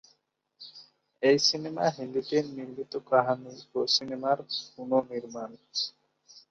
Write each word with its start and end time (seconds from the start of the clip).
এই 1.23 1.37
সিনেমা 1.47 1.85
হিন্দিতে 1.97 2.37
নির্মিত 2.49 2.93
কাহানি 3.09 3.53
সিনেমার 3.87 4.37
পুনঃনির্মাণ। 4.71 5.49